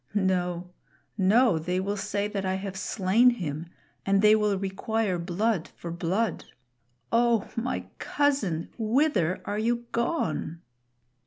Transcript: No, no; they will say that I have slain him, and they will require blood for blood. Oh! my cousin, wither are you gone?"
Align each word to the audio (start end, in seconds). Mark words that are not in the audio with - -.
No, 0.15 0.71
no; 1.15 1.59
they 1.59 1.79
will 1.79 1.95
say 1.95 2.27
that 2.27 2.43
I 2.43 2.55
have 2.55 2.75
slain 2.75 3.29
him, 3.29 3.67
and 4.03 4.19
they 4.23 4.35
will 4.35 4.57
require 4.57 5.19
blood 5.19 5.67
for 5.75 5.91
blood. 5.91 6.45
Oh! 7.11 7.47
my 7.55 7.85
cousin, 7.99 8.69
wither 8.79 9.41
are 9.45 9.59
you 9.59 9.85
gone?" 9.91 10.59